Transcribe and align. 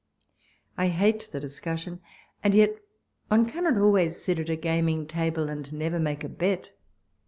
I 0.79 0.87
hate 0.87 1.29
the 1.31 1.39
discussion, 1.39 1.99
and 2.43 2.55
yet 2.55 2.75
one 3.27 3.45
cannot 3.47 3.77
always 3.77 4.19
sit 4.19 4.39
at 4.39 4.49
a 4.49 4.55
gaming 4.55 5.05
table 5.05 5.47
and 5.47 5.71
never 5.71 5.99
make 5.99 6.23
a 6.23 6.29
bet. 6.29 6.71